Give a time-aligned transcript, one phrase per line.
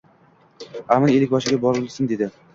[0.95, 2.33] Amin ellikboshiga borilsin, dedi